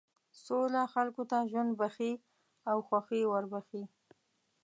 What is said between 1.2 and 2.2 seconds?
ته ژوند بښي